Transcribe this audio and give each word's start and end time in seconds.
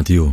라디오 0.00 0.32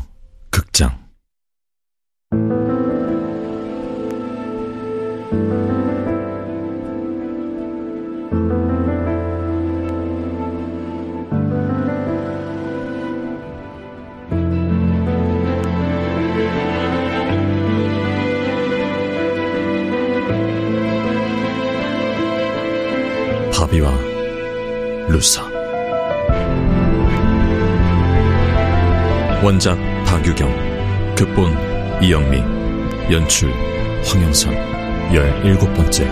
원작 29.43 29.77
박유경 30.03 30.49
극본 31.15 31.53
이영미 32.01 32.39
연출 33.11 33.51
황영선 34.03 34.51
열일곱 35.13 35.71
번째 35.75 36.05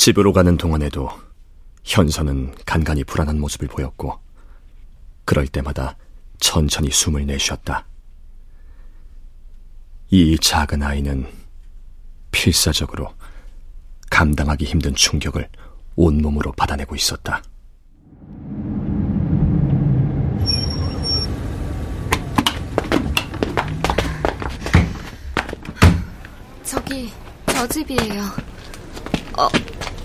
집으로 0.00 0.32
가는 0.32 0.56
동안에도 0.56 1.10
현서는 1.84 2.54
간간히 2.64 3.04
불안한 3.04 3.38
모습을 3.38 3.68
보였고, 3.68 4.18
그럴 5.26 5.46
때마다 5.46 5.94
천천히 6.38 6.88
숨을 6.90 7.26
내쉬었다. 7.26 7.84
이 10.08 10.38
작은 10.38 10.82
아이는 10.82 11.30
필사적으로 12.30 13.12
감당하기 14.08 14.64
힘든 14.64 14.94
충격을 14.94 15.46
온몸으로 15.96 16.52
받아내고 16.52 16.96
있었다. 16.96 17.42
저기, 26.64 27.12
저 27.52 27.68
집이에요. 27.68 28.22
어, 29.36 29.48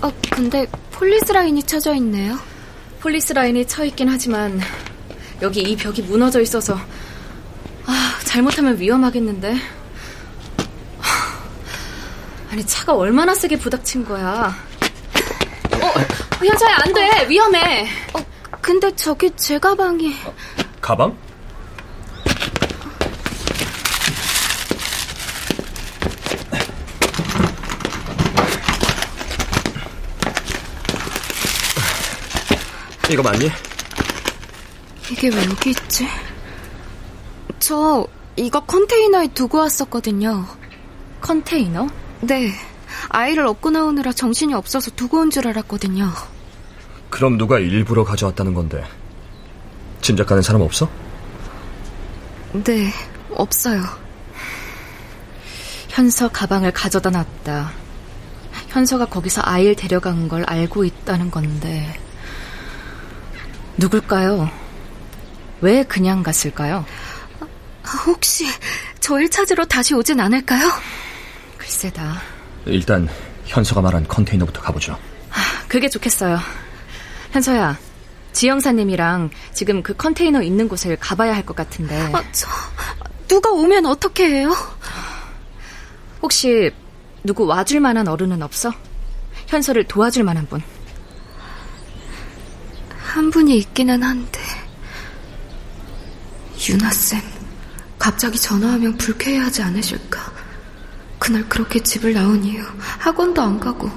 어, 0.02 0.12
근데 0.32 0.66
폴리스 0.92 1.32
라인이 1.32 1.64
쳐져 1.64 1.94
있네요. 1.96 2.38
폴리스 3.00 3.34
라인이 3.34 3.66
쳐 3.68 3.84
있긴 3.86 4.10
하지만 4.10 4.60
여기 5.42 5.62
이 5.62 5.76
벽이 5.76 6.02
무너져 6.04 6.42
있어서 6.42 6.78
아, 7.86 8.20
잘못하면 8.24 8.80
위험하겠는데. 8.80 9.56
아니 12.52 12.66
차가 12.66 12.94
얼마나 12.96 13.36
세게 13.36 13.58
부닥친 13.60 14.06
거야. 14.06 14.56
어, 15.74 15.94
현서야 16.46 16.78
안 16.86 16.94
돼. 16.94 17.28
위험해. 17.28 17.88
어, 18.14 18.20
근데 18.62 18.96
저기 18.96 19.30
제 19.36 19.60
가방이. 19.60 20.16
가방? 20.82 21.18
이거 33.10 33.22
맞니? 33.22 33.50
이게 35.12 35.30
왜 35.30 35.46
여기 35.46 35.70
있지? 35.72 36.08
저 37.60 38.06
이거 38.36 38.60
컨테이너에 38.62 39.28
두고 39.28 39.60
왔었거든요. 39.60 40.46
컨테이너? 41.22 41.88
네. 42.22 42.52
아이를 43.10 43.46
업고 43.46 43.70
나오느라 43.70 44.12
정신이 44.12 44.54
없어서 44.54 44.92
두고 44.92 45.20
온 45.20 45.30
줄 45.30 45.48
알았거든요. 45.48 46.12
그럼 47.10 47.38
누가 47.38 47.60
일부러 47.60 48.04
가져왔다는 48.04 48.54
건데 48.54 48.84
짐작가는 50.02 50.42
사람 50.42 50.62
없어? 50.62 50.90
네, 52.64 52.92
없어요. 53.32 53.84
현서 55.90 56.28
가방을 56.30 56.72
가져다 56.72 57.10
놨다. 57.10 57.72
현서가 58.70 59.06
거기서 59.06 59.42
아이를 59.46 59.76
데려간 59.76 60.28
걸 60.28 60.44
알고 60.48 60.84
있다는 60.84 61.32
건데 61.32 61.98
누굴까요? 63.78 64.50
왜 65.62 65.84
그냥 65.84 66.24
갔을까요? 66.24 66.86
혹시 68.06 68.48
저를 69.00 69.30
찾으러 69.30 69.66
다시 69.66 69.94
오진 69.94 70.20
않을까요? 70.20 70.70
글쎄다. 71.58 72.22
일단 72.66 73.08
현서가 73.46 73.82
말한 73.82 74.08
컨테이너부터 74.08 74.62
가보죠. 74.62 74.94
아, 75.32 75.36
그게 75.68 75.88
좋겠어요. 75.90 76.40
현서야, 77.32 77.78
지영사님이랑 78.34 79.30
지금 79.54 79.84
그 79.84 79.94
컨테이너 79.96 80.42
있는 80.42 80.68
곳을 80.68 80.98
가봐야 80.98 81.36
할 81.36 81.46
것 81.46 81.56
같은데. 81.56 81.96
아, 82.14 82.24
저, 82.32 82.48
누가 83.28 83.52
오면 83.52 83.86
어떻게 83.86 84.26
해요? 84.28 84.56
혹시 86.22 86.72
누구 87.24 87.46
와줄 87.46 87.80
만한 87.82 88.08
어른은 88.08 88.42
없어? 88.42 88.72
현서를 89.48 89.84
도와줄 89.86 90.24
만한 90.24 90.48
분. 90.48 90.62
한 93.16 93.32
분이 93.32 93.58
있기는 93.60 94.04
한데. 94.04 94.42
유나쌤, 96.68 97.22
갑자기 97.98 98.38
전화하면 98.38 98.98
불쾌해하지 98.98 99.62
않으실까? 99.62 100.34
그날 101.18 101.48
그렇게 101.48 101.82
집을 101.82 102.14
나온 102.14 102.44
이후 102.44 102.68
학원도 103.00 103.42
안 103.42 103.58
가고 103.58 103.90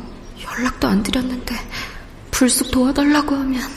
연락도 0.44 0.86
안 0.86 1.02
드렸는데 1.02 1.52
불쑥 2.30 2.70
도와달라고 2.70 3.34
하면. 3.34 3.68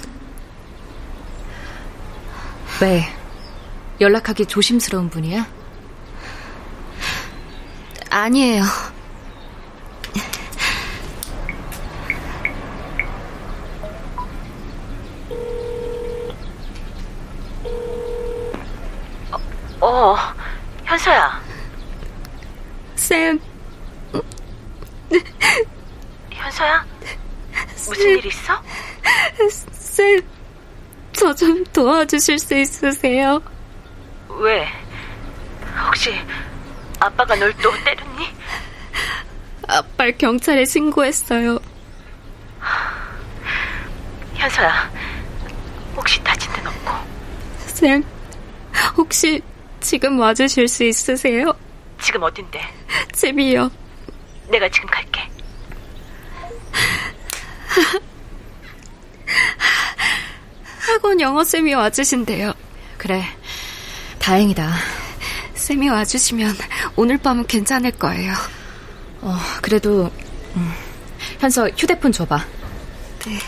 왜? 2.79 3.11
연락하기 3.99 4.45
조심스러운 4.45 5.09
분이야? 5.09 5.47
아니에요. 8.11 8.63
어, 19.81 20.15
현서야. 20.85 21.41
쌤. 22.95 23.39
현서야? 26.31 26.85
무슨 27.75 27.95
쌤. 27.95 28.10
일 28.21 28.27
있어? 28.27 28.53
쌤, 29.71 30.21
저 31.13 31.33
좀 31.33 31.63
도와주실 31.73 32.37
수 32.39 32.55
있으세요? 32.55 33.41
왜? 34.29 34.67
혹시 35.87 36.13
아빠가 36.99 37.35
널 37.35 37.51
또 37.57 37.71
때렸니? 37.83 38.27
아빠를 39.67 40.17
경찰에 40.17 40.65
신고했어요. 40.65 41.57
현서야, 44.35 44.91
혹시 45.95 46.23
다친 46.23 46.51
데는 46.53 46.67
없고? 46.71 46.91
쌤, 47.67 48.03
혹시 48.97 49.41
지금 49.79 50.19
와주실 50.19 50.67
수 50.67 50.83
있으세요? 50.83 51.53
지금 51.99 52.21
어딘데? 52.23 52.61
집이요. 53.13 53.69
내가 54.49 54.69
지금 54.69 54.89
갈게. 54.89 55.10
학원 61.01 61.19
영어쌤이 61.19 61.73
와주신대요. 61.73 62.53
그래, 62.99 63.23
다행이다. 64.19 64.71
쌤이 65.55 65.89
와주시면 65.89 66.55
오늘 66.95 67.17
밤은 67.17 67.47
괜찮을 67.47 67.89
거예요. 67.93 68.33
어, 69.21 69.35
그래도 69.63 70.11
음, 70.55 70.71
현서 71.39 71.67
휴대폰 71.69 72.11
줘봐. 72.11 72.45
네. 73.25 73.39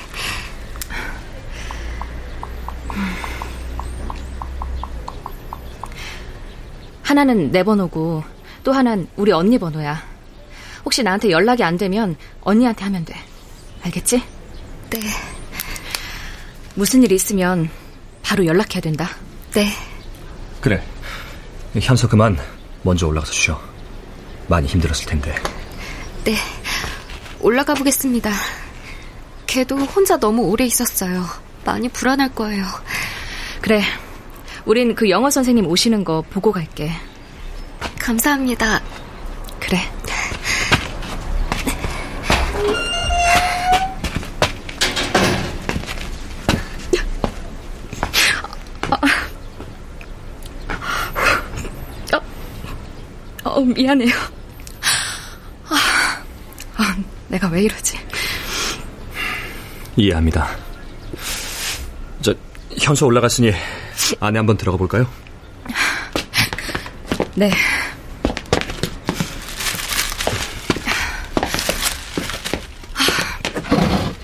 하나는 7.04 7.52
내 7.52 7.62
번호고 7.64 8.24
또 8.64 8.72
하나는 8.72 9.08
우리 9.16 9.32
언니 9.32 9.60
번호야. 9.60 10.02
혹시 10.86 11.04
나한테 11.04 11.30
연락이 11.30 11.64
안 11.64 11.78
되면 11.78 12.16
언니한테 12.42 12.84
하면 12.86 13.06
돼. 13.06 13.14
알겠지? 13.84 14.24
네, 14.90 15.00
무슨 16.76 17.04
일 17.04 17.12
있으면 17.12 17.70
바로 18.22 18.46
연락해야 18.46 18.82
된다. 18.82 19.10
네. 19.54 19.68
그래. 20.62 20.84
현서 21.80 22.08
그만 22.08 22.38
먼저 22.84 23.08
올라가서 23.08 23.32
쉬어. 23.32 23.60
많이 24.48 24.68
힘들었을 24.68 25.06
텐데. 25.06 25.34
네, 26.24 26.36
올라가 27.40 27.74
보겠습니다. 27.74 28.32
걔도 29.48 29.78
혼자 29.78 30.18
너무 30.18 30.44
오래 30.44 30.66
있었어요. 30.66 31.26
많이 31.66 31.90
불안할 31.90 32.34
거예요. 32.36 32.66
그래, 33.62 33.82
우린 34.66 34.96
그 34.96 35.10
영어 35.10 35.30
선생님 35.30 35.68
오시는 35.68 36.04
거 36.04 36.22
보고 36.30 36.52
갈게. 36.52 36.92
감사합니다. 38.00 38.82
그래. 39.60 39.80
어, 53.54 53.58
어, 53.58 53.62
미안해요. 53.62 54.10
아, 55.70 56.24
아, 56.78 56.96
내가 57.28 57.48
왜 57.50 57.62
이러지? 57.64 58.00
이해합니다. 59.96 60.50
저, 62.22 62.34
현수 62.80 63.06
올라갔으니 63.06 63.52
안에 64.20 64.40
한번 64.40 64.58
들어가 64.58 64.76
볼까요? 64.78 65.06
네. 67.36 67.52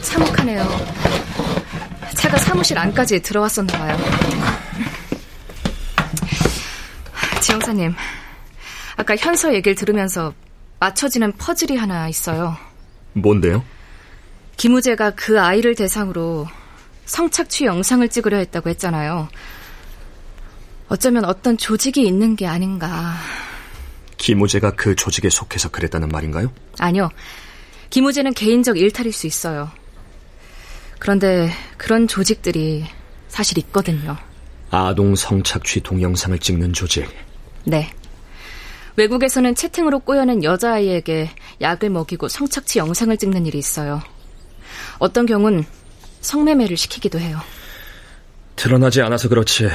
참혹하네요. 0.01 0.67
차가 2.15 2.37
사무실 2.37 2.77
안까지 2.79 3.21
들어왔었나 3.21 3.77
봐요. 3.77 3.97
지영사님, 7.41 7.95
아까 9.09 9.15
현서 9.15 9.55
얘기를 9.55 9.73
들으면서 9.73 10.35
맞춰지는 10.79 11.31
퍼즐이 11.31 11.75
하나 11.75 12.07
있어요. 12.07 12.55
뭔데요? 13.13 13.65
김우재가 14.55 15.15
그 15.15 15.41
아이를 15.41 15.73
대상으로 15.73 16.47
성착취 17.05 17.65
영상을 17.65 18.07
찍으려 18.07 18.37
했다고 18.37 18.69
했잖아요. 18.69 19.27
어쩌면 20.89 21.25
어떤 21.25 21.57
조직이 21.57 22.05
있는 22.05 22.35
게 22.35 22.45
아닌가. 22.45 23.15
김우재가 24.17 24.75
그 24.75 24.95
조직에 24.95 25.31
속해서 25.31 25.69
그랬다는 25.69 26.09
말인가요? 26.09 26.53
아니요. 26.77 27.09
김우재는 27.89 28.35
개인적 28.35 28.77
일탈일 28.77 29.11
수 29.11 29.25
있어요. 29.25 29.71
그런데 30.99 31.49
그런 31.77 32.07
조직들이 32.07 32.85
사실 33.27 33.57
있거든요. 33.57 34.17
아동 34.69 35.15
성착취 35.15 35.79
동영상을 35.79 36.37
찍는 36.37 36.73
조직. 36.73 37.09
네. 37.63 37.89
외국에서는 38.99 39.55
채팅으로 39.55 39.99
꼬여낸 39.99 40.43
여자아이에게 40.43 41.29
약을 41.61 41.89
먹이고 41.89 42.27
성착취 42.27 42.79
영상을 42.79 43.15
찍는 43.15 43.45
일이 43.45 43.57
있어요. 43.57 44.01
어떤 44.97 45.25
경우는 45.25 45.63
성매매를 46.19 46.75
시키기도 46.75 47.17
해요. 47.17 47.39
드러나지 48.57 49.01
않아서 49.01 49.29
그렇지 49.29 49.69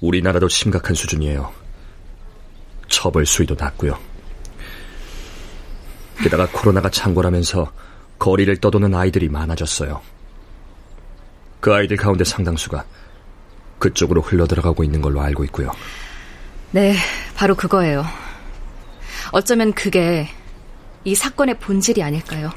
우리나라도 0.00 0.48
심각한 0.48 0.94
수준이에요. 0.94 1.52
처벌 2.88 3.26
수위도 3.26 3.56
낮고요. 3.58 3.98
게다가 6.22 6.48
코로나가 6.52 6.88
창궐하면서 6.88 7.72
거리를 8.20 8.56
떠도는 8.58 8.94
아이들이 8.94 9.28
많아졌어요. 9.28 10.00
그 11.58 11.74
아이들 11.74 11.96
가운데 11.96 12.22
상당수가 12.22 12.84
그쪽으로 13.80 14.20
흘러들어가고 14.20 14.84
있는 14.84 15.02
걸로 15.02 15.20
알고 15.20 15.42
있고요. 15.46 15.72
네, 16.70 16.94
바로 17.34 17.54
그거예요. 17.54 18.04
어쩌면 19.32 19.72
그게 19.72 20.28
이 21.04 21.14
사건의 21.14 21.58
본질이 21.58 22.02
아닐까요? 22.02 22.50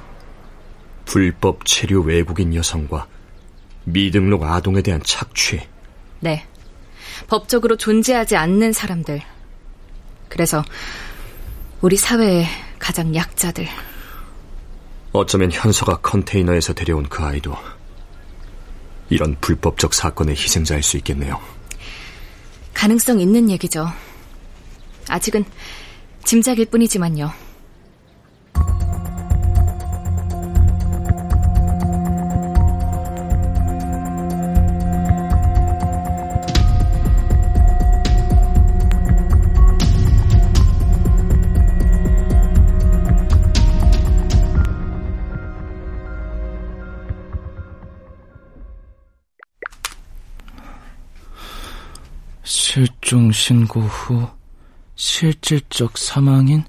불법 1.05 1.65
체류 1.65 2.01
외국인 2.01 2.53
여성과 2.53 3.07
미등록 3.85 4.43
아동에 4.43 4.81
대한 4.81 5.01
착취. 5.03 5.61
네. 6.19 6.45
법적으로 7.27 7.77
존재하지 7.77 8.35
않는 8.35 8.73
사람들. 8.73 9.21
그래서 10.29 10.63
우리 11.81 11.95
사회의 11.95 12.45
가장 12.79 13.15
약자들. 13.15 13.67
어쩌면 15.13 15.51
현서가 15.51 15.97
컨테이너에서 15.97 16.73
데려온 16.73 17.07
그 17.09 17.23
아이도 17.23 17.55
이런 19.09 19.35
불법적 19.39 19.93
사건의 19.93 20.35
희생자일 20.35 20.83
수 20.83 20.97
있겠네요. 20.97 21.39
가능성 22.73 23.19
있는 23.19 23.49
얘기죠. 23.49 23.87
아직은 25.09 25.45
짐작일 26.23 26.65
뿐이지만요. 26.65 27.31
실종 52.43 53.31
신고 53.31 53.81
후 53.81 54.36
실질적 54.97 55.95
사망인 55.97 56.65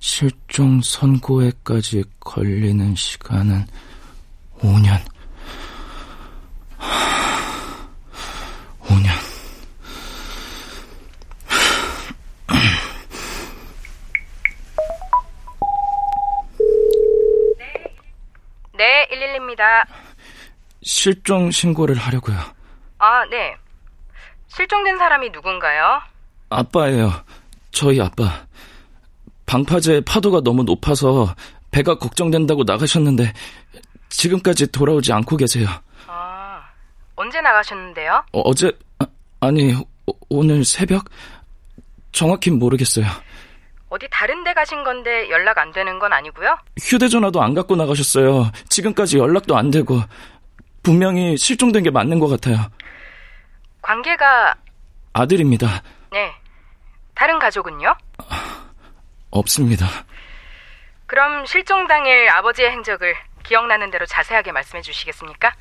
실종 0.00 0.82
선고에까지 0.82 2.02
걸리는 2.18 2.94
시간은 2.96 3.64
5년. 4.58 5.00
5년. 8.80 9.08
네. 17.56 17.96
네, 18.76 19.08
112입니다. 19.12 19.86
실종 20.82 21.50
신고를 21.52 21.94
하려고요. 21.96 22.36
아, 22.98 23.24
네. 23.30 23.56
실종된 24.48 24.98
사람이 24.98 25.30
누군가요? 25.30 26.02
아빠예요. 26.48 27.12
저희 27.80 27.98
아빠. 27.98 28.46
방파제 29.46 30.02
파도가 30.02 30.42
너무 30.42 30.64
높아서 30.64 31.34
배가 31.70 31.94
걱정된다고 31.94 32.64
나가셨는데 32.64 33.32
지금까지 34.10 34.70
돌아오지 34.70 35.14
않고 35.14 35.38
계세요. 35.38 35.66
아, 36.06 36.60
언제 37.16 37.40
나가셨는데요? 37.40 38.22
어, 38.32 38.52
제 38.52 38.70
아, 39.40 39.50
니 39.50 39.74
오늘 40.28 40.62
새벽 40.66 41.06
정확히 42.12 42.50
모르겠어요. 42.50 43.06
어디 43.88 44.06
다른 44.10 44.44
데 44.44 44.52
가신 44.52 44.84
건데 44.84 45.30
연락 45.30 45.56
안 45.56 45.72
되는 45.72 45.98
건 45.98 46.12
아니고요? 46.12 46.58
휴대전화도 46.78 47.40
안 47.42 47.54
갖고 47.54 47.76
나가셨어요. 47.76 48.52
지금까지 48.68 49.16
연락도 49.16 49.56
안 49.56 49.70
되고 49.70 50.02
분명히 50.82 51.38
실종된 51.38 51.84
게 51.84 51.90
맞는 51.90 52.18
것 52.18 52.28
같아요. 52.28 52.58
관계가 53.80 54.54
아들입니다. 55.14 55.82
네. 56.12 56.39
다른 57.20 57.38
가족은요? 57.38 57.94
없습니다. 59.30 59.86
그럼 61.04 61.44
실종 61.44 61.86
당일 61.86 62.30
아버지의 62.30 62.70
행적을 62.70 63.14
기억나는 63.42 63.90
대로 63.90 64.06
자세하게 64.06 64.52
말씀해 64.52 64.80
주시겠습니까? 64.80 65.52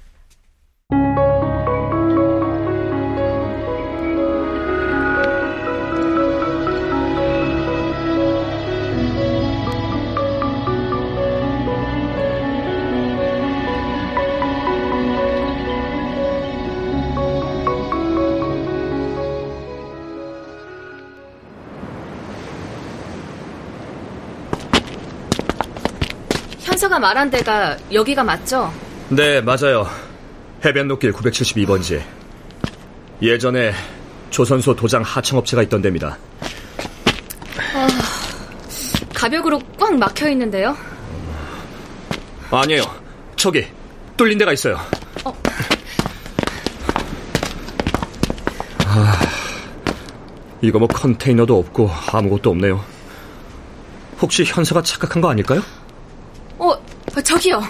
현서가 26.79 26.97
말한 26.97 27.29
데가 27.29 27.77
여기가 27.91 28.23
맞죠? 28.23 28.71
네, 29.09 29.41
맞아요. 29.41 29.85
해변로길 30.63 31.11
972번지. 31.11 32.01
예전에 33.21 33.73
조선소 34.29 34.73
도장 34.77 35.01
하청업체가 35.01 35.61
있던 35.63 35.81
데입니다. 35.81 36.17
가벽으로 39.13 39.59
꽉 39.77 39.93
막혀 39.97 40.29
있는데요. 40.29 40.77
아니에요. 42.49 42.83
저기 43.35 43.67
뚫린 44.15 44.37
데가 44.37 44.53
있어요. 44.53 44.79
아, 48.85 49.19
이거 50.61 50.79
뭐 50.79 50.87
컨테이너도 50.87 51.59
없고 51.59 51.91
아무것도 52.13 52.51
없네요. 52.51 52.81
혹시 54.21 54.45
현서가 54.45 54.81
착각한 54.81 55.21
거 55.21 55.29
아닐까요? 55.29 55.61
어, 57.19 57.21
저기요. 57.21 57.61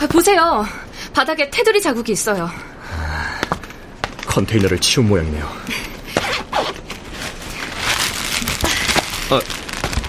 아, 0.00 0.06
보세요. 0.06 0.66
바닥에 1.12 1.50
테두리 1.50 1.82
자국이 1.82 2.12
있어요. 2.12 2.50
컨테이너를 4.26 4.78
치운 4.78 5.08
모양이네요. 5.08 5.44
아, 9.30 9.40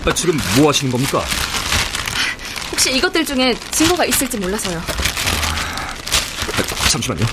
아, 0.06 0.14
지금 0.14 0.38
뭐 0.56 0.70
하시는 0.70 0.92
겁니까? 0.92 1.26
혹시 2.72 2.96
이것들 2.96 3.26
중에 3.26 3.54
증거가 3.72 4.06
있을지 4.06 4.38
몰라서요. 4.38 4.78
아, 4.78 6.90
잠시만요. 6.90 7.26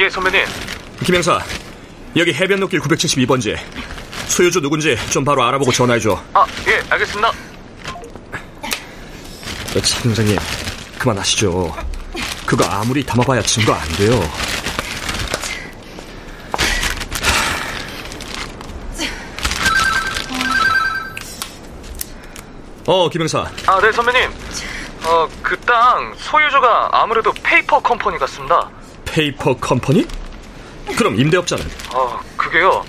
예, 0.00 0.10
선배님. 0.10 0.44
김영사, 1.04 1.40
여기 2.16 2.32
해변로길 2.32 2.80
972번지. 2.80 3.56
소유주 4.28 4.60
누군지 4.60 4.96
좀 5.10 5.24
바로 5.24 5.42
알아보고 5.44 5.72
전화해줘. 5.72 6.22
아, 6.32 6.46
예, 6.68 6.80
알겠습니다. 6.90 7.32
차 9.82 10.02
경장님, 10.02 10.36
그만하시죠. 10.98 11.74
그거 12.46 12.64
아무리 12.64 13.02
담아봐야 13.04 13.42
증거 13.42 13.72
안 13.72 13.88
돼요. 13.92 14.20
어, 22.86 23.08
김영사. 23.08 23.50
아, 23.66 23.80
네, 23.80 23.92
선배님. 23.92 24.30
어, 25.04 25.28
그 25.42 25.56
땅 25.60 26.14
소유주가 26.16 26.90
아무래도 26.92 27.32
페이퍼 27.42 27.80
컴퍼니 27.80 28.18
같습니다. 28.18 28.68
페이퍼 29.04 29.54
컴퍼니? 29.56 30.06
그럼 30.96 31.18
임대업자는? 31.18 31.64
아, 31.94 32.20
그게요. 32.36 32.84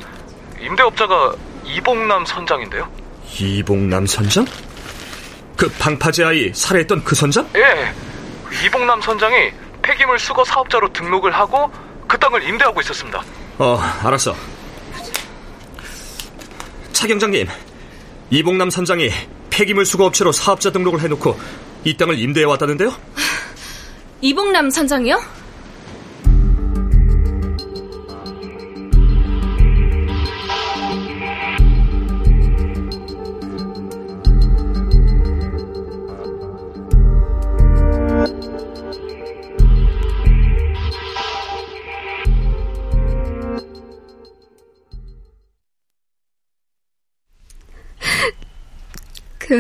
임대업자가 0.59 1.33
이봉남 1.65 2.25
선장인데요. 2.25 2.89
이봉남 3.39 4.05
선장? 4.05 4.45
그 5.55 5.69
방파제 5.79 6.23
아이 6.23 6.51
살해했던 6.53 7.03
그 7.03 7.15
선장? 7.15 7.47
예. 7.55 7.93
이봉남 8.65 9.01
선장이 9.01 9.51
폐기물 9.81 10.19
수거 10.19 10.43
사업자로 10.43 10.91
등록을 10.93 11.31
하고 11.33 11.71
그 12.07 12.17
땅을 12.17 12.43
임대하고 12.43 12.81
있었습니다. 12.81 13.23
어, 13.57 13.77
알았어. 14.03 14.35
차 16.91 17.07
경장님, 17.07 17.47
이봉남 18.29 18.69
선장이 18.69 19.09
폐기물 19.49 19.85
수거 19.85 20.05
업체로 20.05 20.31
사업자 20.31 20.71
등록을 20.71 21.01
해놓고 21.01 21.39
이 21.83 21.95
땅을 21.97 22.17
임대해 22.19 22.45
왔다는데요? 22.45 22.93
이봉남 24.21 24.69
선장이요? 24.69 25.21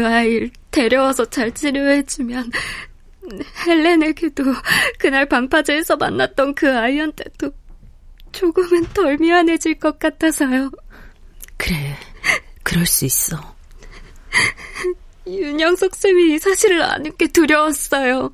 그 0.03 0.07
아이를 0.07 0.51
데려와서 0.69 1.29
잘 1.29 1.53
치료해주면 1.53 2.51
헬렌에게도 3.65 4.43
그날 4.99 5.29
방파제에서 5.29 5.95
만났던 5.95 6.55
그 6.55 6.77
아이한테도 6.77 7.53
조금은 8.33 8.83
덜 8.93 9.17
미안해질 9.17 9.79
것 9.79 9.97
같아서요. 9.99 10.71
그래, 11.55 11.97
그럴 12.63 12.85
수 12.85 13.05
있어. 13.05 13.55
윤영석 15.25 15.95
쌤이 15.95 16.33
이 16.33 16.39
사실을 16.39 16.81
아는 16.81 17.15
게 17.15 17.27
두려웠어요. 17.27 18.33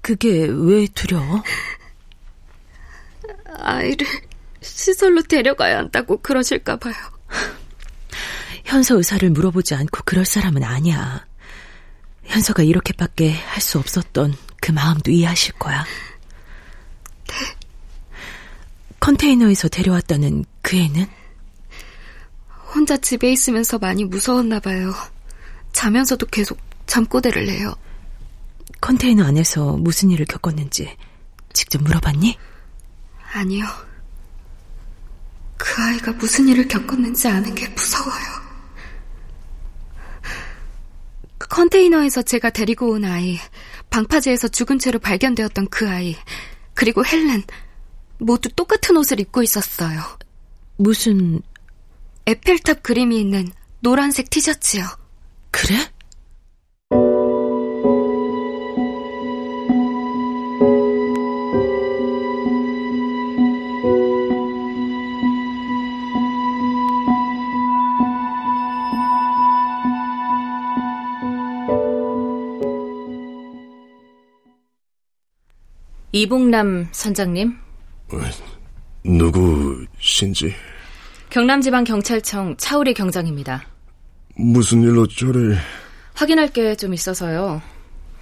그게 0.00 0.46
왜 0.48 0.86
두려워? 0.94 1.42
아이를 3.56 4.06
시설로 4.60 5.22
데려가야 5.22 5.78
한다고 5.78 6.18
그러실까 6.18 6.76
봐요. 6.76 7.17
현서 8.68 8.96
의사를 8.96 9.28
물어보지 9.30 9.74
않고 9.74 10.02
그럴 10.04 10.26
사람은 10.26 10.62
아니야. 10.62 11.24
현서가 12.24 12.62
이렇게밖에 12.62 13.32
할 13.32 13.62
수 13.62 13.78
없었던 13.78 14.34
그 14.60 14.72
마음도 14.72 15.10
이해하실 15.10 15.54
거야. 15.54 15.84
네. 17.28 17.34
컨테이너에서 19.00 19.68
데려왔다는 19.68 20.44
그 20.60 20.76
애는? 20.76 21.06
혼자 22.74 22.98
집에 22.98 23.32
있으면서 23.32 23.78
많이 23.78 24.04
무서웠나 24.04 24.60
봐요. 24.60 24.92
자면서도 25.72 26.26
계속 26.26 26.58
잠꼬대를 26.86 27.46
내요. 27.46 27.74
컨테이너 28.82 29.24
안에서 29.24 29.78
무슨 29.78 30.10
일을 30.10 30.26
겪었는지 30.26 30.94
직접 31.54 31.82
물어봤니? 31.82 32.36
아니요. 33.32 33.64
그 35.56 35.82
아이가 35.82 36.12
무슨 36.12 36.48
일을 36.48 36.68
겪었는지 36.68 37.28
아는 37.28 37.54
게 37.54 37.66
무서워요. 37.68 38.47
컨테이너에서 41.58 42.22
제가 42.22 42.50
데리고 42.50 42.92
온 42.92 43.04
아이, 43.04 43.36
방파제에서 43.90 44.46
죽은 44.46 44.78
채로 44.78 45.00
발견되었던 45.00 45.66
그 45.70 45.88
아이, 45.90 46.14
그리고 46.72 47.04
헬렌, 47.04 47.42
모두 48.18 48.48
똑같은 48.50 48.96
옷을 48.96 49.18
입고 49.18 49.42
있었어요. 49.42 50.00
무슨... 50.76 51.42
에펠탑 52.26 52.84
그림이 52.84 53.18
있는 53.18 53.50
노란색 53.80 54.30
티셔츠요. 54.30 54.84
그래? 55.50 55.74
이봉남 76.22 76.88
선장님. 76.90 77.56
누구신지? 79.04 80.52
경남지방경찰청 81.30 82.56
차우리 82.56 82.92
경장입니다. 82.92 83.64
무슨 84.34 84.82
일로 84.82 85.06
저를... 85.06 85.56
확인할 86.14 86.52
게 86.52 86.74
좀 86.74 86.92
있어서요. 86.92 87.62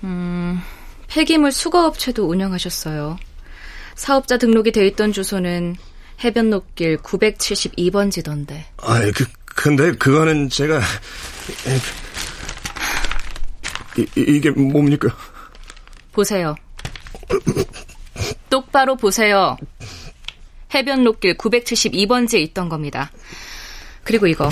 음, 0.04 0.60
폐기물 1.08 1.50
수거업체도 1.52 2.28
운영하셨어요. 2.28 3.16
사업자 3.94 4.36
등록이 4.36 4.72
돼 4.72 4.86
있던 4.88 5.12
주소는 5.12 5.76
해변로길 6.22 6.98
972번지던데. 6.98 8.62
아이, 8.82 9.10
그, 9.12 9.24
근데 9.46 9.92
그거는 9.92 10.50
제가... 10.50 10.82
이, 13.96 14.06
이게 14.16 14.50
뭡니까? 14.50 15.08
보세요. 16.12 16.54
똑바로 18.50 18.96
보세요. 18.96 19.56
해변로길 20.74 21.36
972번지에 21.36 22.40
있던 22.40 22.68
겁니다. 22.68 23.10
그리고 24.04 24.26
이거. 24.26 24.48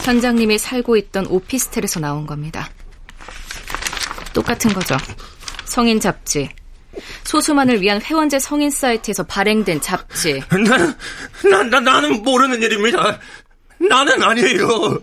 선장님이 0.00 0.58
살고 0.58 0.96
있던 0.96 1.26
오피스텔에서 1.26 2.00
나온 2.00 2.26
겁니다. 2.26 2.70
똑같은 4.32 4.72
거죠. 4.72 4.96
성인 5.64 5.98
잡지. 5.98 6.48
소수만을 7.24 7.80
위한 7.80 8.00
회원제 8.00 8.38
성인 8.38 8.70
사이트에서 8.70 9.24
발행된 9.24 9.80
잡지. 9.80 10.42
나, 10.48 10.94
나, 11.50 11.62
나, 11.64 11.80
나는 11.80 12.22
모르는 12.22 12.62
일입니다. 12.62 13.18
나는 13.78 14.22
아니에요. 14.22 15.02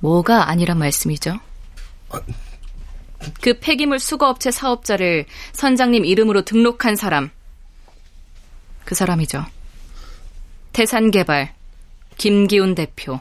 뭐가 0.00 0.48
아니란 0.48 0.78
말씀이죠? 0.78 1.40
그 3.40 3.58
폐기물 3.58 3.98
수거업체 3.98 4.50
사업자를 4.50 5.26
선장님 5.52 6.04
이름으로 6.04 6.42
등록한 6.42 6.96
사람. 6.96 7.30
그 8.84 8.94
사람이죠. 8.94 9.44
태산개발 10.72 11.54
김기훈 12.16 12.74
대표. 12.74 13.20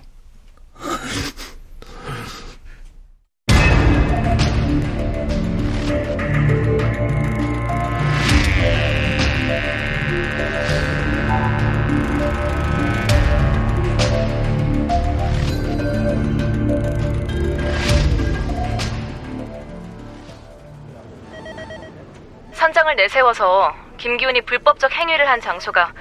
내세워서 23.06 23.76
김기훈이 23.98 24.42
불법적 24.42 24.92
행위를 24.92 25.30
한 25.30 25.40
장소가 25.40 25.94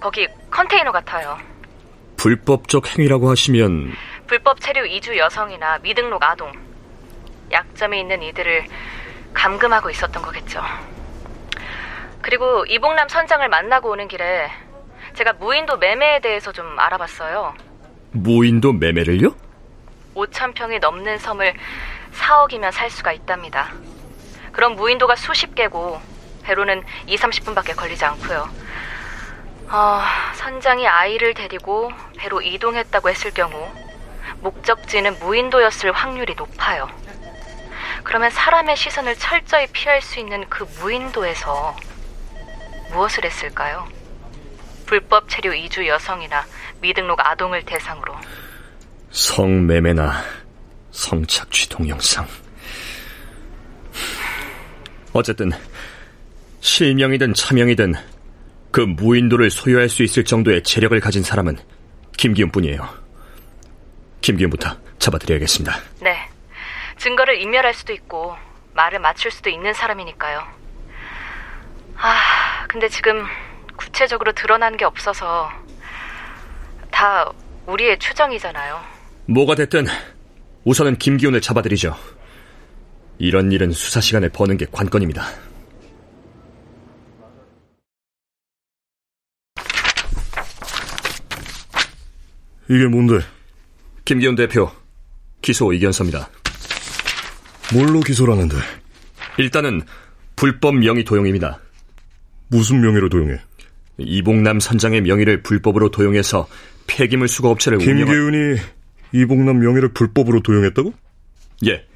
거기 0.00 0.26
컨테이너 0.50 0.92
같아요. 0.92 1.38
불법적 2.16 2.88
행위라고 2.88 3.30
하시면 3.30 3.92
불법 4.26 4.60
체류 4.60 4.86
이주 4.86 5.16
여성이나 5.18 5.78
미등록 5.78 6.22
아동, 6.22 6.50
약점이 7.52 8.00
있는 8.00 8.22
이들을 8.22 8.66
감금하고 9.34 9.90
있었던 9.90 10.22
거겠죠. 10.22 10.62
그리고 12.22 12.64
이봉남 12.66 13.08
선장을 13.08 13.46
만나고 13.48 13.90
오는 13.90 14.08
길에 14.08 14.50
제가 15.14 15.34
무인도 15.34 15.76
매매에 15.76 16.20
대해서 16.20 16.50
좀 16.52 16.78
알아봤어요. 16.78 17.54
무인도 18.12 18.72
매매를요? 18.72 19.34
5천 20.14 20.54
평이 20.54 20.78
넘는 20.78 21.18
섬을 21.18 21.54
4억이면 22.14 22.72
살 22.72 22.90
수가 22.90 23.12
있답니다. 23.12 23.70
그럼 24.52 24.76
무인도가 24.76 25.14
수십 25.14 25.54
개고 25.54 26.00
배로는 26.48 26.82
2, 27.06 27.16
30분밖에 27.16 27.76
걸리지 27.76 28.06
않고요. 28.06 28.48
어, 29.70 30.00
선장이 30.34 30.88
아이를 30.88 31.34
데리고 31.34 31.92
배로 32.16 32.40
이동했다고 32.40 33.10
했을 33.10 33.32
경우 33.32 33.70
목적지는 34.40 35.18
무인도였을 35.18 35.92
확률이 35.92 36.34
높아요. 36.34 36.88
그러면 38.02 38.30
사람의 38.30 38.76
시선을 38.76 39.16
철저히 39.16 39.66
피할 39.66 40.00
수 40.00 40.18
있는 40.18 40.48
그 40.48 40.64
무인도에서 40.80 41.76
무엇을 42.92 43.26
했을까요? 43.26 43.86
불법 44.86 45.28
체류 45.28 45.54
이주 45.54 45.86
여성이나 45.86 46.46
미등록 46.80 47.20
아동을 47.20 47.62
대상으로 47.66 48.16
성매매나 49.10 50.22
성착취 50.92 51.68
동영상. 51.68 52.26
어쨌든 55.12 55.52
실명이든 56.60 57.34
차명이든 57.34 57.94
그 58.70 58.80
무인도를 58.80 59.50
소유할 59.50 59.88
수 59.88 60.02
있을 60.02 60.24
정도의 60.24 60.62
재력을 60.62 60.98
가진 61.00 61.22
사람은 61.22 61.56
김기훈뿐이에요. 62.16 62.88
김기훈부터 64.20 64.76
잡아드려야겠습니다. 64.98 65.76
네. 66.02 66.28
증거를 66.98 67.40
인멸할 67.40 67.72
수도 67.74 67.92
있고 67.92 68.36
말을 68.74 68.98
맞출 68.98 69.30
수도 69.30 69.50
있는 69.50 69.72
사람이니까요. 69.72 70.42
아, 71.96 72.66
근데 72.68 72.88
지금 72.88 73.24
구체적으로 73.76 74.32
드러난 74.32 74.76
게 74.76 74.84
없어서 74.84 75.50
다 76.90 77.30
우리의 77.66 77.98
추정이잖아요. 77.98 78.80
뭐가 79.26 79.54
됐든 79.54 79.86
우선은 80.64 80.98
김기훈을 80.98 81.40
잡아드리죠. 81.40 81.96
이런 83.18 83.52
일은 83.52 83.72
수사 83.72 84.00
시간을 84.00 84.30
버는 84.30 84.56
게 84.56 84.66
관건입니다. 84.70 85.24
이게 92.68 92.86
뭔데? 92.86 93.20
김기훈 94.04 94.34
대표, 94.34 94.70
기소 95.42 95.72
의견서입니다. 95.72 96.28
뭘로 97.72 98.00
기소라는데? 98.00 98.56
일단은 99.38 99.82
불법 100.36 100.76
명의 100.76 101.04
도용입니다. 101.04 101.60
무슨 102.48 102.80
명의로 102.80 103.08
도용해? 103.08 103.40
이봉남 103.98 104.60
선장의 104.60 105.02
명의를 105.02 105.42
불법으로 105.42 105.90
도용해서 105.90 106.48
폐기물 106.86 107.28
수거 107.28 107.50
업체를 107.50 107.78
김기훈이. 107.78 108.58
이봉남 109.12 109.58
명의를 109.58 109.92
불법으로 109.92 110.40
도용했다고? 110.40 110.92
예. 111.66 111.86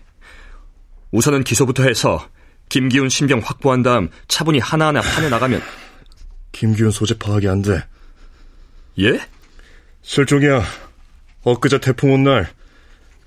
우선은 1.12 1.44
기소부터 1.44 1.84
해서 1.84 2.28
김기훈 2.68 3.08
신병 3.08 3.40
확보한 3.44 3.82
다음 3.82 4.08
차분히 4.28 4.58
하나하나 4.58 5.02
파내 5.02 5.28
나가면 5.28 5.60
김기훈 6.52 6.90
소재 6.90 7.16
파악이 7.18 7.48
안 7.48 7.62
돼. 7.62 7.84
예? 8.98 9.20
실종이야. 10.02 10.62
엊그제 11.44 11.78
태풍 11.80 12.12
온 12.12 12.24
날 12.24 12.48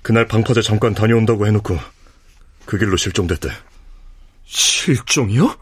그날 0.02 0.26
방파제 0.26 0.62
잠깐 0.62 0.94
다녀온다고 0.94 1.46
해놓고 1.46 1.76
그 2.64 2.78
길로 2.78 2.96
실종됐대. 2.96 3.48
실종이요? 4.44 5.56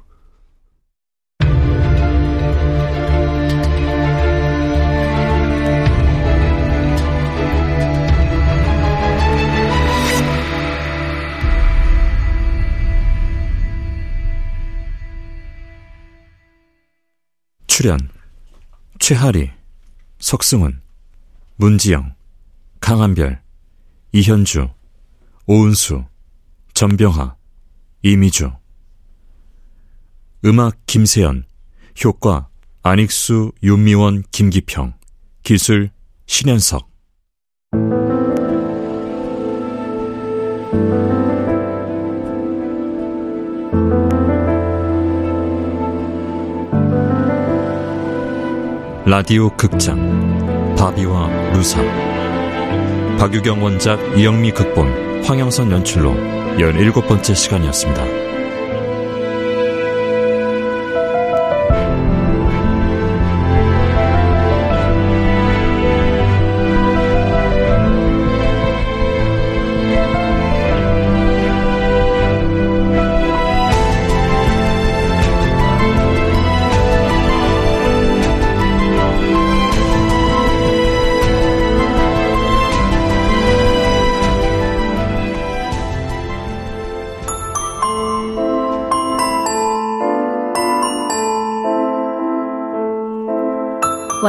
출연 17.66 17.98
최하리, 19.00 19.50
석승훈, 20.18 20.80
문지영, 21.64 22.14
강한별, 22.78 23.40
이현주, 24.12 24.68
오은수, 25.46 26.04
전병하, 26.74 27.36
이미주. 28.02 28.52
음악 30.44 30.76
김세연 30.84 31.46
효과 32.04 32.48
안익수, 32.82 33.52
윤미원, 33.62 34.24
김기평. 34.30 34.92
기술 35.42 35.88
신현석. 36.26 36.86
라디오 49.06 49.48
극장 49.56 50.23
바비와 50.84 51.28
루사 51.54 51.80
박유경 53.18 53.62
원작 53.62 53.98
이영미 54.18 54.50
극본 54.50 55.24
황영선 55.24 55.70
연출로 55.70 56.12
17번째 56.58 57.34
시간이었습니다. 57.34 58.23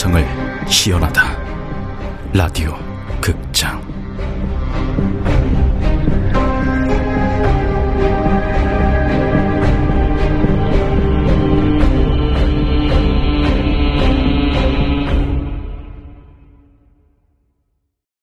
상상을 0.00 0.26
희연하다. 0.66 1.22
라디오 2.32 2.89